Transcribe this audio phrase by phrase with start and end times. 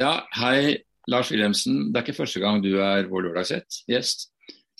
[0.00, 0.78] Ja, hei
[1.12, 1.90] Lars Wilhelmsen.
[1.92, 4.30] Det er ikke første gang du er vår lørdagsgjest.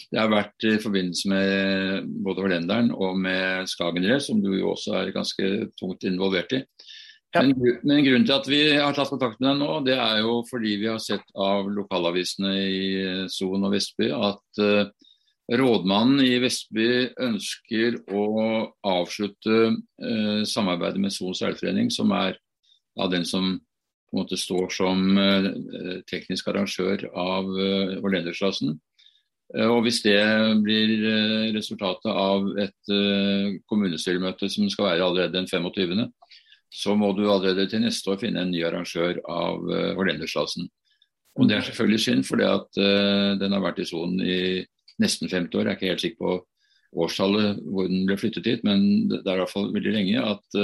[0.00, 4.94] Det har vært i forbindelse med både Hollenderen og med Skagenrud, som du jo også
[4.96, 6.62] er ganske tungt involvert i.
[7.34, 7.42] Ja.
[7.44, 7.52] Men,
[7.84, 10.78] men, grunnen til at vi har tatt kontakt med deg nå, det er jo fordi
[10.80, 12.82] vi har sett av lokalavisene i
[13.30, 14.88] Son og Vestby at uh,
[15.52, 16.88] rådmannen i Vestby
[17.28, 18.24] ønsker å
[18.88, 22.40] avslutte uh, samarbeidet med Son seilforening, som er
[22.96, 23.58] av den som
[24.10, 28.78] på en måte står som uh, teknisk arrangør av uh, Orlendersklassen.
[29.50, 30.20] Og Hvis det
[30.62, 30.92] blir
[31.56, 32.90] resultatet av et
[33.66, 36.04] kommunestyremøte som skal være allerede den 25.,
[36.70, 40.68] så må du allerede til neste år finne en ny arrangør av eh, Orlendersklassen.
[41.38, 44.38] Og Det er selvfølgelig synd, for den har vært i sonen i
[45.02, 45.66] nesten 50 år.
[45.66, 49.38] Jeg er ikke helt sikker på årstallet hvor den ble flyttet hit, men det er
[49.38, 50.58] i hvert fall veldig lenge at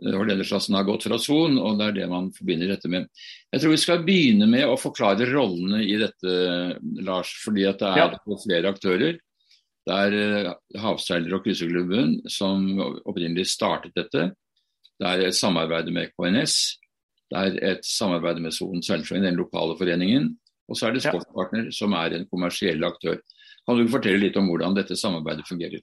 [0.00, 3.08] uh, Orlendersklassen har gått fra son, og det er det man forbinder dette med.
[3.52, 6.36] Jeg tror vi skal begynne med å forklare rollene i dette,
[7.04, 7.34] Lars.
[7.44, 8.38] Fordi at det er ja.
[8.44, 9.18] flere aktører.
[9.82, 12.70] Det er uh, Havseiler- og krysserklubben som
[13.02, 14.30] opprinnelig startet dette.
[15.02, 16.56] Det er et samarbeid med KNS.
[17.32, 20.28] Det er et samarbeid med Son Seilforening, den lokale foreningen.
[20.70, 23.18] Og så er det Sportspartner, som er en kommersiell aktør.
[23.66, 25.82] Kan du fortelle litt om hvordan dette samarbeidet fungerer?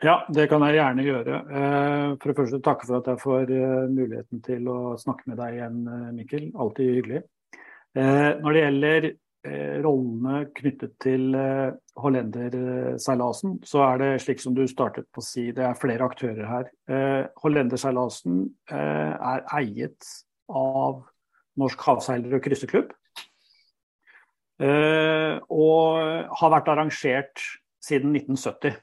[0.00, 1.38] Ja, det kan jeg gjerne gjøre.
[1.52, 5.36] Eh, for det første takke for at jeg får eh, muligheten til å snakke med
[5.42, 6.46] deg igjen, eh, Mikkel.
[6.56, 7.20] Alltid hyggelig.
[7.90, 9.06] Når det gjelder
[9.82, 11.32] rollene knyttet til
[11.98, 16.46] hollenderseilasen, så er det slik som du startet på å si, det er flere aktører
[16.46, 16.68] her.
[17.42, 20.06] Hollenderseilasen er eiet
[20.46, 21.02] av
[21.58, 22.94] Norsk havseiler- og krysseklubb.
[25.50, 25.98] Og
[26.44, 27.42] har vært arrangert
[27.82, 28.78] siden 1970.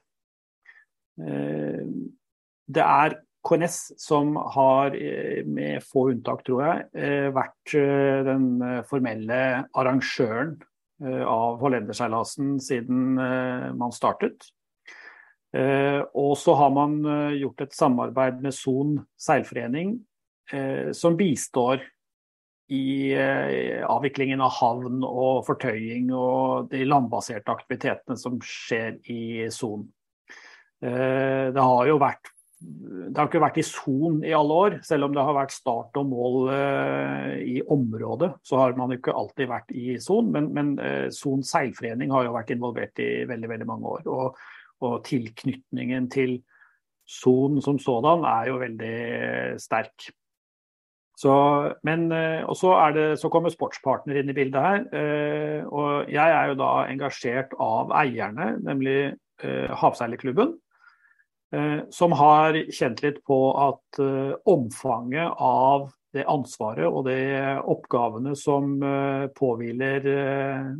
[1.18, 3.16] Det er
[3.48, 9.40] KNS som har, eh, med få unntak tror jeg, eh, vært eh, den formelle
[9.74, 10.58] arrangøren
[10.98, 13.20] av hollenderseilasen siden
[13.78, 14.48] man startet.
[15.54, 16.96] Og så har man
[17.38, 20.00] gjort et samarbeid med Son seilforening
[20.98, 21.84] som bistår
[22.74, 29.86] i avviklingen av havn og fortøying og de landbaserte aktivitetene som skjer i Son.
[30.82, 34.76] Det har jo vært det har ikke vært i son i alle år.
[34.86, 39.14] Selv om det har vært start og mål eh, i området, så har man ikke
[39.14, 40.32] alltid vært i son.
[40.34, 44.10] Men, men eh, Son seilforening har jo vært involvert i veldig veldig mange år.
[44.10, 44.42] Og,
[44.82, 46.40] og tilknytningen til
[47.08, 48.96] son som sådan er jo veldig
[49.62, 50.10] sterk.
[51.18, 51.34] Så,
[51.86, 54.84] men, eh, og så, det, så, kommer sportspartner inn i bildet her.
[54.98, 60.58] Eh, og jeg er jo da engasjert av eierne, nemlig eh, Havseilerklubben.
[61.52, 67.16] Eh, som har kjent litt på at eh, omfanget av det ansvaret og de
[67.72, 70.04] oppgavene som eh, påhviler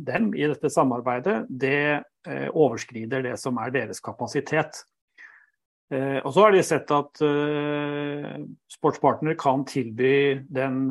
[0.04, 4.82] dem i dette samarbeidet, det overskrider det som er deres kapasitet.
[5.88, 7.20] Og så har de sett at
[8.68, 10.90] sportspartner kan tilby den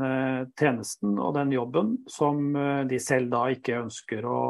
[0.57, 2.57] tjenesten og den jobben som
[2.89, 4.41] de selv da ikke ønsker å,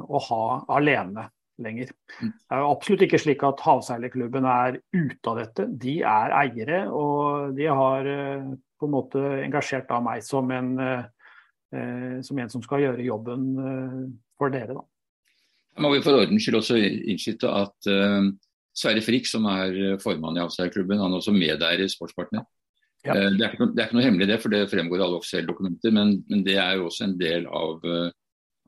[0.00, 0.46] å ha
[0.78, 1.26] alene
[1.64, 1.90] lenger.
[2.20, 2.32] Mm.
[2.32, 5.66] Det er jo absolutt ikke slik at Havseilerklubben er ute av dette.
[5.82, 8.52] De er eiere, og de har eh,
[8.82, 13.44] på en måte engasjert av meg som en, eh, som en som skal gjøre jobben
[13.62, 14.00] eh,
[14.40, 14.78] for dere.
[14.78, 14.86] Da.
[15.82, 18.26] Må vi for ordens skyld også innskyte at uh,
[18.76, 22.44] Sverre Frikk, som er formann i Havseilerklubben, han er også medeier i Sportspartner.
[23.06, 23.14] Ja.
[23.16, 25.20] Uh, det, er noe, det, er ikke noe, hemmelig det, for det fremgår i alle
[25.22, 28.10] offisielle dokumenter, men, men, det er jo også en del av, uh,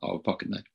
[0.09, 0.65] av pakken der.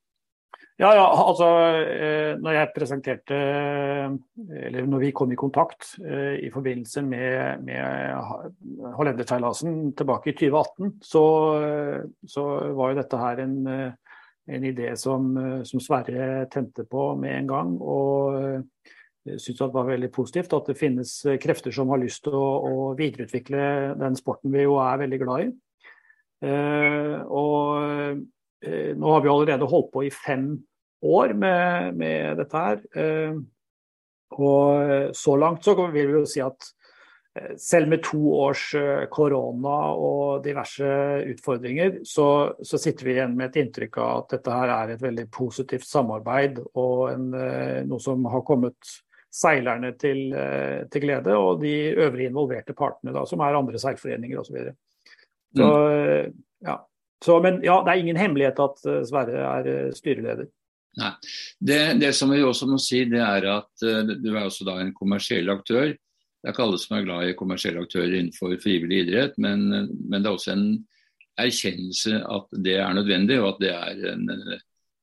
[0.81, 1.47] Ja, ja, altså
[1.77, 8.87] eh, når jeg presenterte Eller når vi kom i kontakt eh, i forbindelse med, med
[8.97, 11.25] Hollenderseilasen tilbake i 2018, så,
[12.25, 12.45] så,
[12.79, 15.29] var jo dette her en, en idé som,
[15.69, 17.77] som, Sverre tente på med en gang.
[17.77, 18.73] Og
[19.37, 21.13] syntes det var veldig positivt at det finnes
[21.45, 25.45] krefter som har lyst til å, å videreutvikle den sporten vi jo er veldig glad
[25.45, 25.53] i.
[26.49, 28.25] Eh, og
[28.61, 30.51] nå har vi allerede holdt på i fem
[31.03, 32.83] år med, med dette her.
[32.95, 33.41] Eh,
[34.31, 36.67] og så langt så vil vi jo si at
[37.37, 40.91] eh, selv med to års eh, korona og diverse
[41.33, 42.29] utfordringer, så,
[42.63, 45.89] så, sitter vi igjen med et inntrykk av at dette her er et veldig positivt
[45.89, 47.31] samarbeid og en,
[47.89, 48.99] noe som har kommet
[49.31, 50.33] seilerne til,
[50.91, 54.57] til, glede, og de øvrige involverte partene, da, som er andre seilforeninger osv.
[55.55, 56.33] Så, mm.
[56.67, 56.75] ja.
[57.23, 60.49] Så, men ja, det er ingen hemmelighet at Sverre er styreleder.
[60.99, 61.11] Nei.
[61.59, 64.81] Det, det, som vi også må si, det er at uh, du er også da
[64.81, 65.93] en kommersiell aktør.
[65.95, 69.69] Det er ikke alle som er glad i kommersielle aktører innenfor frivillig idrett, men,
[70.09, 70.67] men det er også en
[71.41, 74.25] erkjennelse at det er nødvendig, og at det er en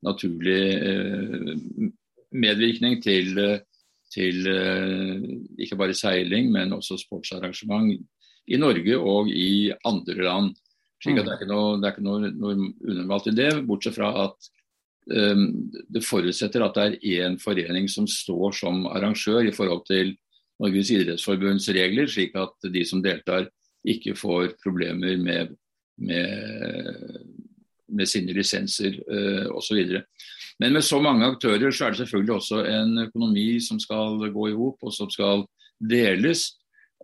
[0.05, 0.63] naturlig
[2.33, 3.37] medvirkning til,
[4.13, 4.49] til
[5.61, 7.93] ikke bare seiling, men også sportsarrangement
[8.47, 10.53] i Norge og i andre land.
[11.03, 14.13] slik at Det er ikke noe, er ikke noe, noe unormalt i det, bortsett fra
[14.25, 14.49] at
[15.07, 20.11] det forutsetter at det er én forening som står som arrangør i forhold til
[20.59, 23.47] Norges idrettsforbunds regler, slik at de som deltar
[23.87, 25.53] ikke får problemer med,
[26.01, 27.19] med,
[27.87, 29.99] med sine lisenser uh, osv.
[30.59, 34.49] Men med så mange aktører så er det selvfølgelig også en økonomi som skal gå
[34.49, 35.45] i hop og som skal
[35.77, 36.49] deles.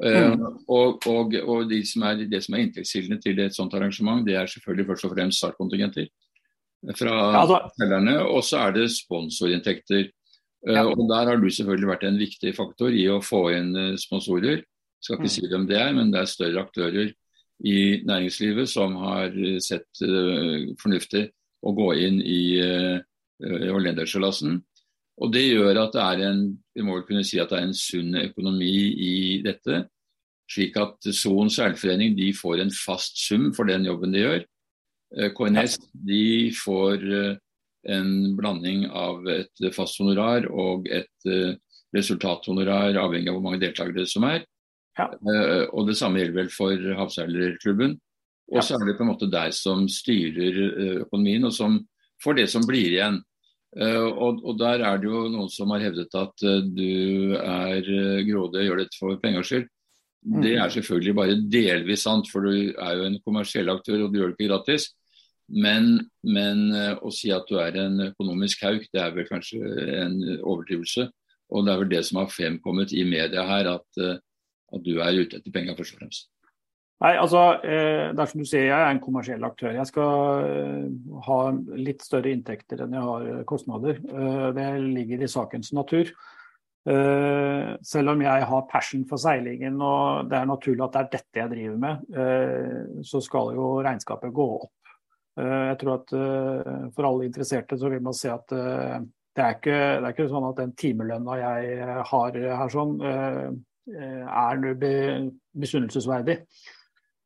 [0.02, 0.46] Uh, mm.
[0.68, 4.36] og, og, og de som er, det som er inntektskildene til et sånt arrangement, det
[4.36, 6.10] er selvfølgelig først og fremst startkontingenter
[6.98, 8.18] fra ja, selgerne.
[8.28, 10.10] Og så er det sponsorinntekter.
[10.68, 10.86] Ja.
[10.86, 13.96] Uh, og Der har du selvfølgelig vært en viktig faktor i å få inn uh,
[14.00, 14.64] sponsorer.
[14.64, 15.36] Jeg skal ikke mm.
[15.36, 17.12] si hvem det er, men det er større aktører
[17.64, 17.78] i
[18.08, 20.00] næringslivet som har sett
[20.82, 21.28] fornuftig
[21.64, 22.98] å gå inn i uh,
[25.20, 26.42] Og Det gjør at det er en
[26.74, 28.72] vi må vel kunne si at det er en sunn økonomi
[29.06, 29.16] i
[29.46, 29.84] dette.
[30.50, 34.42] Slik at Son seilforening de får en fast sum for den jobben de gjør.
[35.18, 37.36] Eh, KNS de får eh,
[37.94, 41.54] en blanding av et fast honorar og et eh,
[41.94, 44.45] resultathonorar, avhengig av hvor mange deltakere som er.
[44.98, 45.07] Ja.
[45.74, 47.95] Og Det samme gjelder vel for havseilerklubben.
[48.54, 50.57] Og så er det på en måte deg som styrer
[51.06, 51.80] økonomien, og som
[52.21, 53.18] får det som blir igjen.
[53.74, 56.45] Og, og, Der er det jo noen som har hevdet at
[56.77, 57.81] du er
[58.25, 59.69] grådig og gjør dette for pengers skyld.
[60.25, 60.42] Mm.
[60.45, 64.21] Det er selvfølgelig bare delvis sant, for du er jo en kommersiell aktør og du
[64.21, 64.92] gjør det ikke gratis.
[65.51, 66.69] Men, men
[67.04, 69.60] å si at du er en økonomisk hauk, det er vel kanskje
[70.00, 71.10] en overdrivelse.
[71.54, 75.19] Og det er vel det som har fremkommet i media her, at, at du er
[75.19, 76.30] ute etter penger først og fremst.
[77.04, 79.74] Nei, altså, eh, det er som du sier, Jeg er en kommersiell aktør.
[79.75, 80.86] Jeg skal eh,
[81.25, 81.40] ha
[81.75, 84.00] litt større inntekter enn jeg har eh, kostnader.
[84.56, 86.13] Det ligger i sakens natur.
[86.84, 91.39] Selv om jeg har passion for seilingen og det er naturlig at det er dette
[91.39, 94.83] jeg driver med, så skal jo regnskapet gå opp.
[95.34, 96.12] Jeg tror at
[96.94, 100.46] For alle interesserte så vil man se at det er ikke, det er ikke sånn
[100.46, 102.94] at den timelønna jeg har her sånn,
[103.90, 104.62] er
[105.58, 106.38] misunnelsesverdig.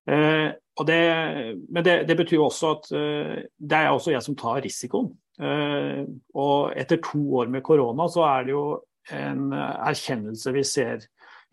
[0.07, 0.51] Eh,
[0.85, 0.99] det,
[1.69, 5.09] men det, det, betyr også at eh, det er også jeg som tar risikoen.
[5.41, 6.03] Eh,
[6.39, 8.65] og etter to år med korona så er det jo
[9.13, 11.03] en erkjennelse vi ser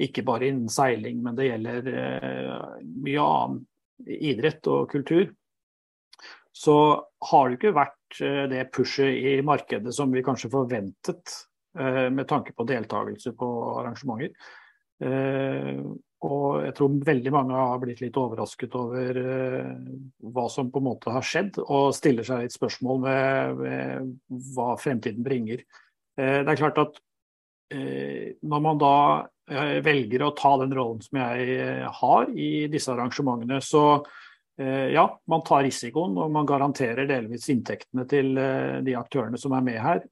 [0.03, 1.85] ikke bare innen seiling, men det gjelder
[2.83, 3.61] mye annen
[4.11, 5.29] idrett og kultur.
[6.55, 6.77] Så
[7.31, 8.21] har det ikke vært
[8.51, 11.35] det pushet i markedet som vi kanskje forventet
[11.75, 13.49] med tanke på deltakelse på
[13.81, 14.31] arrangementer.
[16.25, 19.19] Og jeg tror veldig mange har blitt litt overrasket over
[20.23, 24.15] hva som på en måte har skjedd, og stiller seg litt spørsmål ved,
[24.55, 25.67] hva fremtiden bringer.
[26.15, 27.03] Det er klart at
[27.75, 28.97] når man da
[29.85, 34.05] velger å ta den rollen som jeg har i disse arrangementene, så
[34.59, 38.37] ja, man tar risikoen og man garanterer delvis inntektene til
[38.87, 40.05] de aktørene som er med her.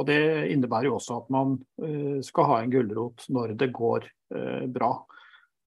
[0.00, 0.20] Og Det
[0.54, 1.58] innebærer jo også at man
[2.24, 5.06] skal ha en gulrot når det går Eh, bra.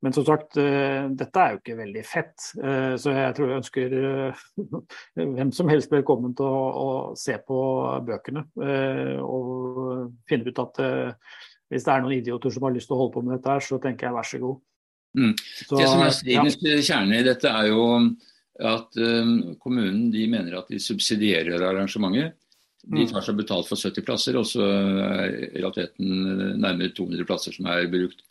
[0.00, 2.36] Men som sagt, eh, dette er jo ikke veldig fett.
[2.62, 3.96] Eh, så jeg tror jeg ønsker
[5.36, 6.88] hvem som helst velkommen til å, å
[7.18, 7.58] se på
[8.06, 8.46] bøkene.
[9.24, 10.82] Og finne ut at
[11.66, 13.64] hvis det er noen idioter som har lyst til å holde på med dette, her,
[13.64, 14.60] så tenker jeg vær så god.
[15.16, 15.32] Mm.
[15.64, 16.80] Så, det som er stridens ja.
[16.90, 17.84] kjerne i dette, er jo
[18.56, 22.36] at um, kommunen de mener at de subsidierer arrangementet.
[22.86, 23.10] De mm.
[23.10, 27.68] tar seg betalt for 70 plasser, og så er i realiteten nærmere 200 plasser som
[27.72, 28.22] er brukt.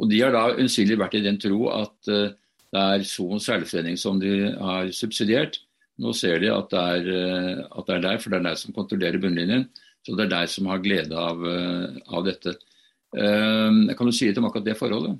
[0.00, 2.32] Og De har da unnskyldelig vært i den tro at uh,
[2.70, 5.60] det er Son seilforening som de har subsidiert.
[6.00, 8.60] Nå ser de at det, er, uh, at det er der, for det er der
[8.60, 9.68] som kontrollerer bunnlinjen.
[10.06, 12.56] Så det er der som har glede av, uh, av dette.
[13.10, 15.16] kan du si litt om akkurat det forholdet?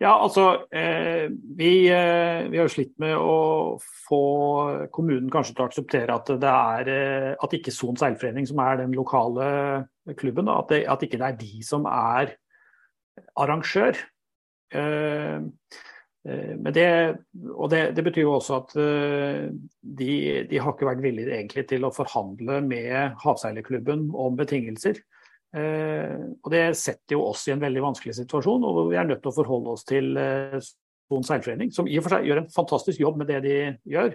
[0.00, 3.76] Ja, altså eh, vi, eh, vi, har jo slitt med å
[4.06, 4.20] få
[4.94, 8.80] kommunen kanskje til å akseptere at det er eh, at ikke Son seilforening, som er
[8.80, 9.44] den lokale
[10.16, 12.32] klubben, at, det, at ikke det er de som er
[13.36, 13.98] arrangør.
[14.70, 16.86] Men det,
[17.50, 20.12] og det, det, betyr jo også at de,
[20.46, 25.02] de, har ikke vært villige egentlig til å forhandle med Havseilerklubben om betingelser.
[25.50, 29.32] Og Det setter jo oss i en veldig vanskelig situasjon, og vi er nødt til
[29.32, 30.12] å forholde oss til
[31.10, 33.56] Son seilforening, som i og for seg gjør en fantastisk jobb med det de
[33.90, 34.12] gjør,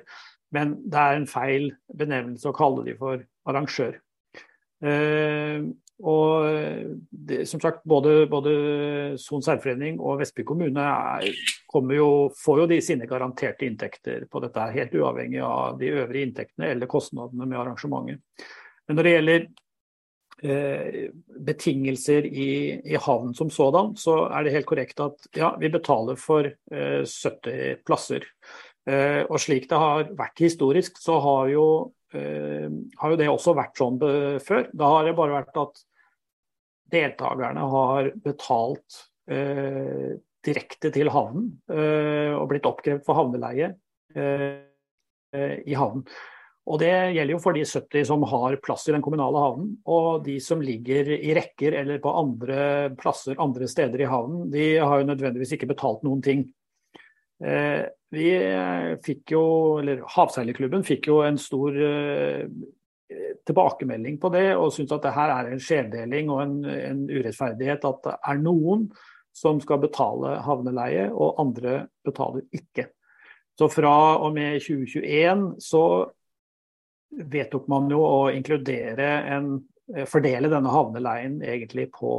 [0.56, 3.98] men det er en feil benevnelse å kalle de for arrangør.
[6.04, 6.48] Og
[7.10, 8.54] det, som sagt, både, både
[9.22, 11.30] Son seilforening og Vestby kommune er
[11.96, 16.74] jo, får jo de sine garanterte inntekter på dette, helt uavhengig av de øvrige inntektene
[16.74, 18.20] eller kostnadene med arrangementet.
[18.86, 19.54] Men når det gjelder eh,
[20.36, 22.50] betingelser i,
[22.84, 27.06] i, havn som sådan, så er det helt korrekt at ja, vi betaler for eh,
[27.08, 28.28] 70 plasser.
[28.86, 31.68] Eh, og slik det har vært historisk, så har jo,
[32.14, 32.68] eh,
[33.00, 33.98] har jo det også vært sånn
[34.44, 34.68] før.
[34.76, 35.84] Da har det bare vært at
[36.94, 39.02] deltakerne har betalt
[39.32, 40.16] eh,
[40.46, 43.74] direkte til havnen eh, og blitt oppkrevd for havneleie
[44.16, 44.62] eh,
[45.66, 46.06] i havnen.
[46.66, 49.74] Og Det gjelder jo for de 70 som har plass i den kommunale havnen.
[49.86, 52.62] Og de som ligger i rekker eller på andre
[52.98, 56.48] plasser andre steder i havnen, de har jo nødvendigvis ikke betalt noen ting.
[57.44, 57.84] Eh,
[58.16, 58.30] vi
[59.06, 59.44] fikk jo,
[59.82, 61.76] eller Havseilerklubben fikk jo en stor
[63.46, 67.86] tilbakemelding på det, og syns at det her er en skjevdeling og en, en urettferdighet.
[67.86, 68.88] At det er noen
[69.36, 72.90] som skal betale havneleie, og andre betaler ikke.
[73.56, 75.84] Så fra og med 2021 så
[77.12, 79.54] vedtok man jo å inkludere en
[79.96, 82.12] eh, Fordele denne havneleien egentlig på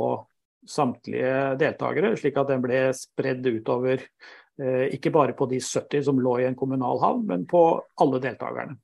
[0.67, 6.19] samtlige deltakere, slik at den ble spredd utover eh, ikke bare på de 70 som
[6.23, 7.63] lå i en kommunal havn, men på
[8.03, 8.79] alle deltakerne.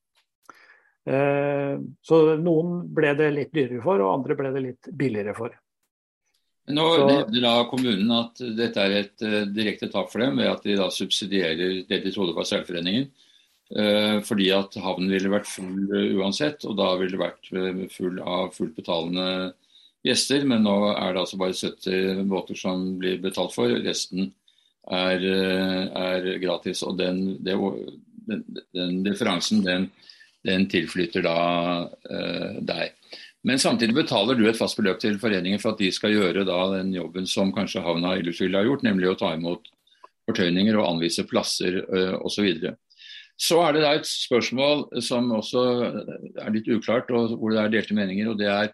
[1.03, 1.75] Eh,
[2.07, 5.59] så noen ble det litt dyrere for, og andre ble det litt billigere for.
[6.71, 10.77] Nå nevner da kommunen at dette er et direkte tap for dem ved at de
[10.79, 13.09] da subsidierer det de trodde var seilforeningen.
[13.73, 18.19] Uh, fordi at havnen ville vært full uh, uansett, og da ville det vært full
[18.21, 19.27] av fullt betalende
[20.05, 20.45] gjester.
[20.49, 23.73] Men nå er det altså bare 70 båter som blir betalt for.
[23.87, 24.29] Resten
[24.93, 26.83] er, er gratis.
[26.85, 27.57] Og den, det,
[28.29, 28.45] den,
[28.77, 29.89] den differansen den,
[30.45, 31.37] den tilflyter da
[32.59, 32.99] deg.
[33.47, 36.59] Men samtidig betaler du et fast beløp til foreningen for at de skal gjøre da
[36.77, 39.71] den jobben som kanskje havna Illuskyld har gjort, nemlig å ta imot
[40.29, 41.81] fortøyninger og anvise plasser
[42.19, 42.51] osv.
[42.59, 42.75] Så,
[43.43, 45.63] så er det et spørsmål som også
[46.45, 48.31] er litt uklart, og hvor det er delte meninger.
[48.31, 48.69] og det er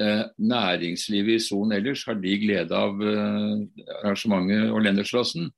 [0.00, 3.60] uh, Næringslivet i sonen ellers, har de glede av uh,
[4.00, 5.50] arrangementet og Lendersklassen?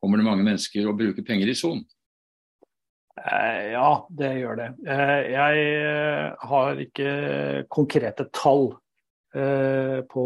[0.00, 1.86] Kommer det mange mennesker og bruker penger i sonen?
[3.20, 4.68] Eh, ja, det gjør det.
[4.88, 7.10] Eh, jeg eh, har ikke
[7.72, 8.72] konkrete tall
[9.30, 10.22] på,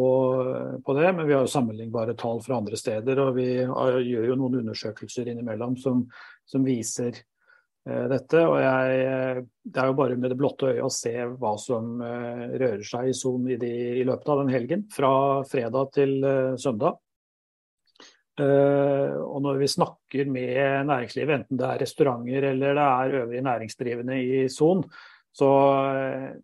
[0.96, 3.18] det, men vi har jo sammenlignbare tall fra andre steder.
[3.20, 6.06] Og vi gjør jo noen undersøkelser innimellom som,
[6.48, 7.18] som viser
[7.84, 8.40] dette.
[8.48, 12.84] Og jeg, det er jo bare med det blotte øyet å se hva som rører
[12.86, 13.58] seg i Son i,
[14.00, 14.84] i løpet av den helgen.
[14.92, 15.10] Fra
[15.48, 16.14] fredag til
[16.60, 16.96] søndag.
[18.34, 24.16] Og når vi snakker med næringslivet, enten det er restauranter eller det er øvrige næringsdrivende
[24.18, 24.82] i Son,
[25.34, 25.50] så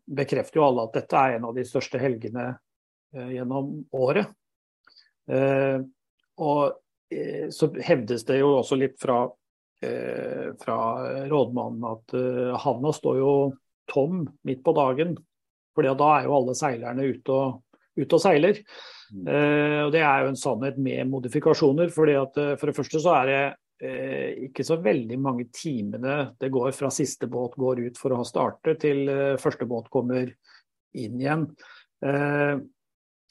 [0.07, 2.53] bekrefter jo alle at dette er en av de største helgene
[3.11, 4.31] gjennom året.
[6.39, 6.63] og
[7.51, 9.25] så hevdes det jo også litt fra,
[9.81, 10.77] fra
[11.31, 12.15] rådmannen at
[12.61, 13.33] havna står jo
[13.91, 15.15] tom midt på dagen.
[15.75, 17.61] For da er jo alle seilerne ute og,
[17.99, 18.61] ute og seiler.
[19.11, 21.91] Uh, og Det er jo en sannhet med modifikasjoner.
[21.95, 23.43] fordi at uh, For det første så er det
[23.87, 28.21] uh, ikke så veldig mange timene det går fra siste båt går ut for å
[28.21, 29.09] ha startet, til
[29.41, 30.31] første båt kommer
[30.91, 31.45] inn igjen.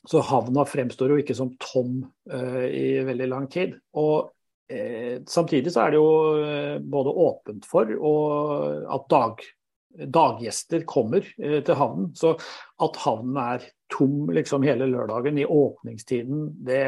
[0.07, 3.73] så havna fremstår jo ikke som tom i veldig lang tid.
[3.99, 4.29] Og
[5.29, 9.41] samtidig så er det jo både åpent for at dag,
[10.13, 12.11] daggjester kommer til havnen.
[12.13, 12.35] Så
[12.85, 16.85] at havnen er tom liksom hele lørdagen i åpningstiden, det,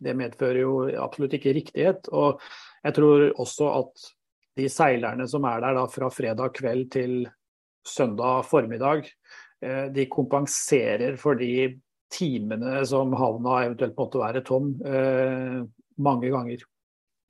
[0.00, 2.10] det, medfører jo absolutt ikke riktighet.
[2.12, 2.42] Og
[2.84, 4.08] jeg tror også at
[4.58, 7.16] de seilerne som er der da fra fredag kveld til
[7.84, 9.08] søndag formiddag,
[9.64, 11.74] eh, de kompenserer for de
[12.14, 15.64] timene som havna eventuelt måtte være tom, eh,
[15.98, 16.62] mange ganger.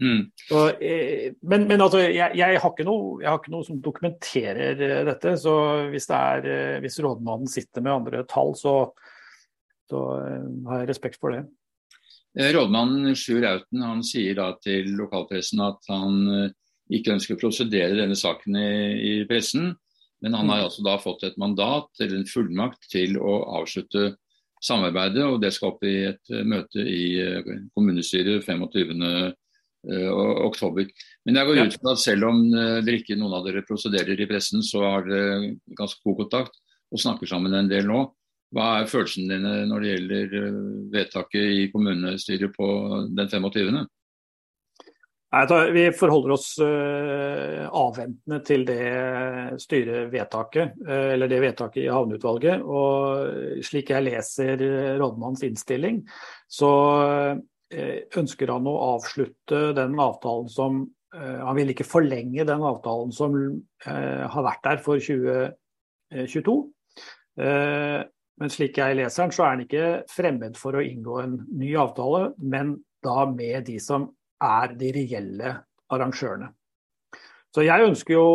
[0.02, 0.30] Mm.
[0.48, 3.82] Så, eh, men, men altså, jeg, jeg, har ikke noe, jeg har ikke noe som
[3.82, 5.36] dokumenterer eh, dette.
[5.40, 5.54] Så
[5.92, 8.74] hvis, det er, eh, hvis rådmannen sitter med andre tall, så,
[9.90, 10.02] så
[10.68, 11.44] har jeg respekt for det.
[12.34, 16.48] Rådmannen Sjur Auten han sier da til lokalpressen at han
[16.90, 19.70] ikke ønsker å prosedere denne saken i, i pressen.
[20.24, 20.66] Men han har mm.
[20.66, 24.16] altså da fått et mandat eller en fullmakt til å avslutte
[24.64, 25.22] samarbeidet.
[25.22, 27.06] og Det skal opp i et møte i
[27.76, 29.06] kommunestyret 25.
[29.84, 30.10] Eh,
[30.46, 30.86] oktober.
[31.26, 34.16] Men jeg går ut fra at selv om eh, dere ikke noen av dere prosederer
[34.16, 36.56] i pressen, så har dere ganske god kontakt
[36.88, 38.06] og snakker sammen en del nå.
[38.54, 40.56] Hva er følelsene dine når det gjelder eh,
[40.94, 42.70] vedtaket i kommunestyret på
[43.12, 43.84] den 25.?
[45.74, 52.62] Vi forholder oss avventende til det styrevedtaket, eller det vedtaket i havneutvalget.
[52.62, 54.62] Og slik jeg leser
[55.00, 56.04] rådmannens innstilling,
[56.46, 56.70] så
[58.18, 63.36] ønsker han å avslutte den avtalen som Han vil ikke forlenge den avtalen som
[63.86, 66.54] har vært der for 2022.
[67.38, 71.70] Men slik jeg leser den, så er han ikke fremmed for å inngå en ny
[71.78, 74.08] avtale, men da med de som
[74.42, 75.54] er de reelle
[75.94, 76.50] arrangørene.
[77.54, 78.28] Så jeg ønsker jo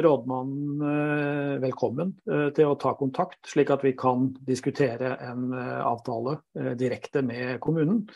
[0.00, 5.82] rådmannen eh, velkommen eh, til å ta kontakt, slik at vi kan diskutere en eh,
[5.84, 6.38] avtale
[6.80, 8.06] direkte med kommunen.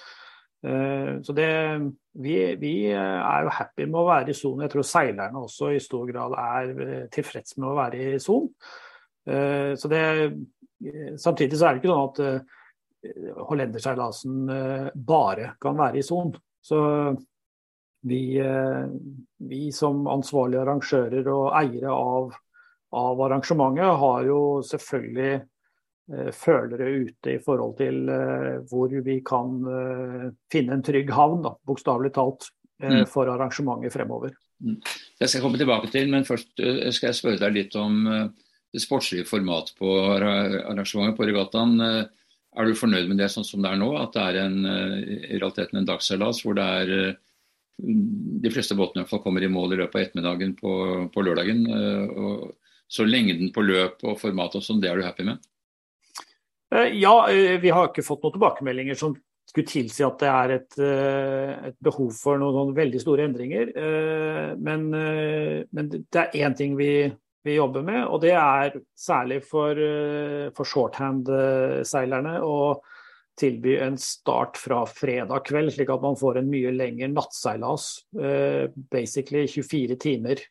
[0.66, 1.48] Så det,
[2.18, 4.64] vi, vi, er jo happy med å være i sonen.
[4.64, 8.50] Jeg tror seilerne også i stor grad er tilfreds med å være i sonen.
[11.22, 14.50] Samtidig så er det ikke sånn at hollenderseilasen
[15.06, 16.34] bare kan være i sonen.
[18.06, 18.86] Vi, eh,
[19.36, 22.34] vi, som ansvarlige arrangører og eiere av,
[22.94, 25.46] av arrangementet har jo selvfølgelig eh,
[26.34, 29.56] følere ute i forhold til eh, hvor vi kan
[30.52, 32.50] finne en trygg havn, bokstavelig talt,
[32.82, 33.04] mm.
[33.10, 34.34] for arrangementet fremover.
[34.62, 34.78] Mm.
[35.20, 39.26] Jeg skal komme tilbake til, men først skal jeg spørre deg litt om det sportslige
[39.28, 41.76] formatet på arrangementet på regattaen.
[41.80, 43.90] Er du fornøyd med det sånn som det er nå?
[44.00, 47.16] At det er en, i realiteten en dagsseilas hvor det er
[47.76, 50.72] de fleste båtene kommer i mål i løpet av ettermiddagen på,
[51.12, 51.66] på lørdagen.
[51.66, 52.54] Eh, og,
[52.88, 55.40] så lengden på løp og formatet og sånn, det er du happy med?
[56.76, 59.16] Eh, ja, eh, vi har ikke fått noen tilbakemeldinger som
[59.46, 60.78] skulle tilsi at det er et,
[61.70, 63.70] et behov for noen, noen, veldig store endringer.
[64.58, 67.06] Men, men det er én ting vi,
[67.46, 69.78] vi, jobber med, og det er særlig for,
[70.56, 72.40] for shorthand-seilerne.
[72.42, 72.82] å
[73.38, 77.86] tilby en start fra fredag kveld, slik at man får en mye lengre nattseilas.
[78.90, 80.42] Basically 24 timer.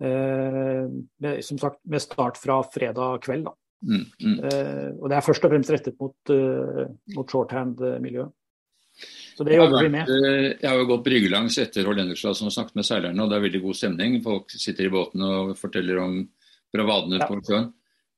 [0.00, 3.52] Med, som sagt med start fra fredag kveld.
[3.84, 4.38] Mm, mm.
[4.40, 6.34] Uh, og det er først og fremst rettet mot,
[7.16, 8.32] mot shorthand-miljøet.
[9.34, 10.10] Så det jobber vi med.
[10.62, 13.60] Jeg har jo gått bryggelangs etter Hollenderslassen har snakket med seilerne, og det er veldig
[13.64, 14.20] god stemning.
[14.22, 16.20] Folk sitter i båten og forteller om
[16.74, 17.26] bravadene ja.
[17.26, 17.72] på sjøen.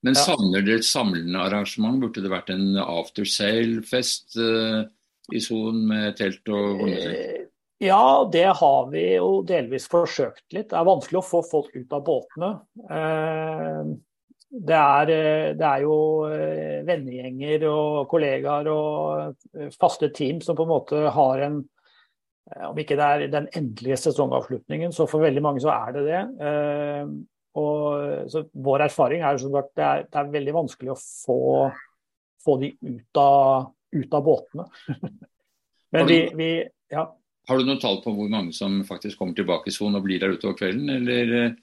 [0.05, 0.23] Men ja.
[0.27, 1.99] savner dere et samlende arrangement?
[2.01, 4.85] Burde det vært en aftersail-fest uh,
[5.33, 6.85] i sonen med telt og?
[6.91, 7.47] Eh,
[7.83, 10.69] ja, det har vi jo delvis forsøkt litt.
[10.71, 12.51] Det er vanskelig å få folk ut av båtene.
[12.89, 13.76] Uh,
[14.67, 15.11] det er,
[15.57, 15.95] det er, jo
[16.87, 21.63] vennegjenger og kollegaer og faste team som på en måte har en
[22.69, 26.21] Om ikke det er den endelige sesongavslutningen, så for veldig mange så er det det.
[27.57, 31.39] Og, så vår erfaring er at det er, det er veldig vanskelig å få,
[32.43, 34.67] få de ut av, ut av båtene.
[35.95, 36.49] Men vi, vi,
[36.91, 37.07] ja.
[37.47, 40.19] Har du noen tall på hvor mange som faktisk kommer tilbake i sonen og blir
[40.21, 40.91] der utover kvelden?
[40.99, 41.55] Eller,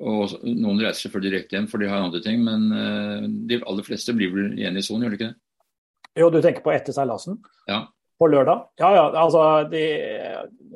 [0.00, 3.86] og noen reiser selvfølgelig direkte hjem for de har andre ting, men eh, de aller
[3.86, 5.38] fleste blir vel igjen i sonen, gjør de ikke det?
[6.20, 7.40] Jo, du tenker på etter seilasen?
[7.68, 7.86] Ja
[8.22, 8.68] på lørdag.
[8.78, 9.82] Ja, ja, altså de,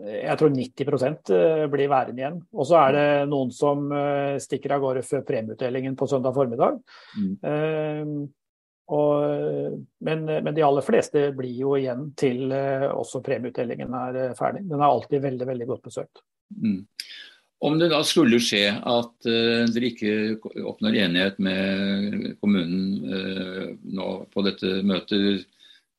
[0.07, 2.41] Jeg tror 90 eh, blir værende igjen.
[2.55, 6.81] Og så er det noen som eh, stikker av gårde før premieutdelingen på søndag formiddag.
[7.19, 7.31] Mm.
[7.47, 8.27] Uh,
[8.87, 14.63] og, men, men, de aller fleste blir jo igjen til også premieutdelingen er ferdig.
[14.71, 16.23] Den er alltid veldig, veldig godt besøkt.
[16.55, 16.85] Mm.
[17.65, 20.11] Om det da skulle skje at uh, dere ikke
[20.61, 25.47] oppnår enighet med kommunen nå på dette møtet,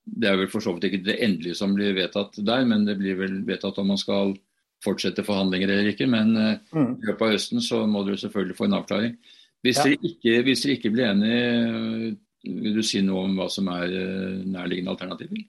[0.07, 2.97] det er vel for så vidt ikke det endelige som blir vedtatt der, men det
[2.99, 4.35] blir vel vedtatt om man skal
[4.83, 6.07] fortsette forhandlinger eller ikke.
[6.09, 6.93] Men eh, mm.
[7.01, 9.17] i løpet av høsten så må dere selvfølgelig få en avklaring.
[9.65, 9.89] Hvis, ja.
[9.89, 12.15] dere ikke, hvis, dere ikke, blir enige,
[12.47, 15.45] vil du si noe om hva som er eh, nærliggende alternativer?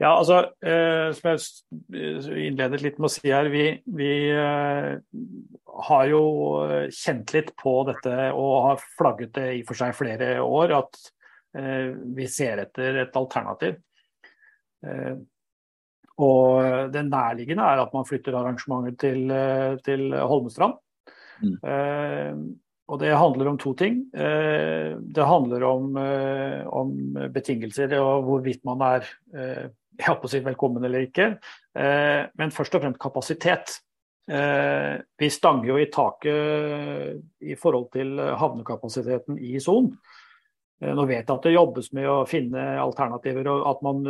[0.00, 4.92] Ja, altså, eh, Som jeg innledet litt med å si her, vi, vi eh,
[5.88, 6.22] har jo
[6.92, 10.76] kjent litt på dette og har flagget det i for seg flere år.
[10.82, 11.00] at
[11.58, 13.76] Eh, vi ser etter et alternativ.
[14.86, 15.14] Eh,
[16.22, 20.78] og det nærliggende er at man flytter arrangementet til, eh, til Holmestrand.
[21.42, 22.42] Mm.
[22.92, 24.04] Og det handler om to ting.
[24.12, 25.96] Det handler om,
[26.70, 26.90] om
[27.34, 29.08] betingelser og hvorvidt man er
[29.98, 31.26] jeg håper å si velkommen eller ikke.
[31.74, 33.74] Men først og fremst kapasitet.
[34.24, 39.94] Vi stanger jo i taket i forhold til havnekapasiteten i sonen.
[40.82, 44.02] Eh, nå vet jeg at det jobbes med å finne alternativer, og at man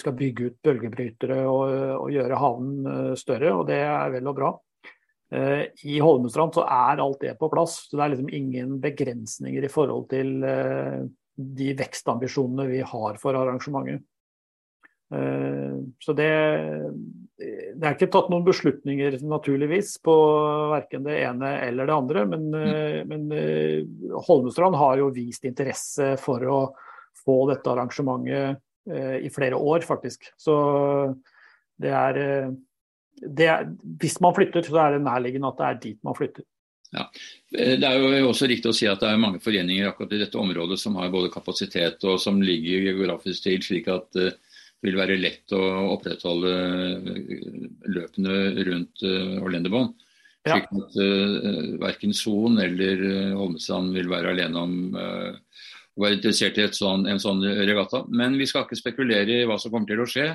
[0.00, 1.74] skal bygge ut bølgebrytere og,
[2.06, 4.54] og gjøre havnen eh, større, og det er vel og bra.
[5.34, 5.62] Eh,
[5.92, 9.72] I Holmestrand så er alt det på plass, så det er liksom ingen begrensninger i
[9.72, 10.36] forhold til
[11.36, 14.06] de vekstambisjonene vi har for arrangementet.
[15.06, 16.30] Så det,
[17.36, 20.14] det er ikke tatt noen beslutninger, naturligvis, på
[20.72, 22.24] verken det ene eller det andre.
[22.30, 22.68] Men, mm.
[22.70, 26.60] Eh, men eh, Holmestrand har jo vist interesse for å
[27.26, 30.30] få dette arrangementet eh, i flere år, faktisk.
[30.40, 30.56] Så
[31.76, 32.16] Det er,
[33.20, 33.66] det er,
[34.00, 36.46] hvis man flytter, så er det nærliggende at det er dit man flytter.
[36.94, 37.04] Ja.
[37.52, 40.40] Det er jo også riktig å si at det er mange foreninger akkurat i dette
[40.40, 44.16] området som har både kapasitet og som ligger geografisk til, slik at
[44.84, 45.62] vil være lett å
[45.94, 46.50] opprettholde
[47.88, 48.36] løpene
[48.68, 49.94] rundt Orlendebanen.
[50.46, 50.60] Ja.
[50.60, 53.00] Slik at uh, verken Son eller
[53.34, 55.32] Holmestrand vil være alene om uh,
[55.96, 58.04] å være interessert i sånn, en sånn regatta.
[58.06, 60.28] Men vi skal ikke spekulere i hva som kommer til å skje.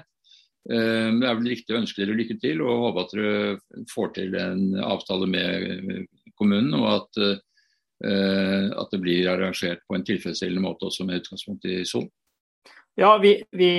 [0.67, 4.11] Uh, det er vel riktig å ønske dere lykke til og håpe at dere får
[4.17, 7.23] til en avtale med kommunen, og at,
[8.01, 12.07] at, det blir arrangert på en tilfredsstillende måte også med utgangspunkt i Son.
[12.99, 13.71] Ja, vi, vi,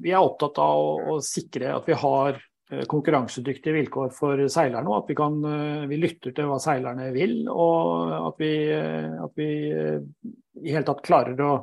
[0.00, 4.86] vi, er opptatt av å, å, sikre at vi har eh, konkurransedyktige vilkår for seilerne.
[4.86, 7.40] og At vi, kan, eh, vi lytter til hva seilerne vil.
[7.50, 9.48] Og at vi, at vi
[10.62, 11.54] i hele tatt klarer å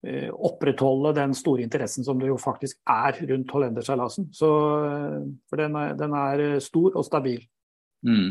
[0.00, 4.30] opprettholde den store interessen som det jo faktisk er rundt hollenderseilasen.
[4.32, 7.42] For den er, den er, stor og stabil.
[8.08, 8.30] Mm.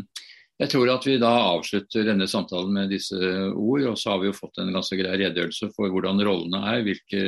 [0.60, 3.86] Jeg tror at vi da avslutter denne samtalen med disse ord.
[3.94, 7.22] Og så har vi jo fått en ganske grei redegjørelse for hvordan rollene er, hvilke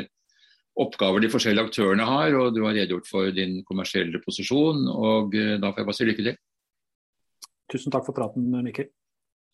[0.81, 2.35] oppgaver de forskjellige aktørene har.
[2.35, 4.83] Og du har redegjort for din kommersielle posisjon.
[4.91, 6.41] Og eh, da får jeg bare si lykke til.
[7.71, 8.91] Tusen takk for praten, Mikkel.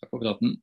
[0.01, 0.57] Takk for praten.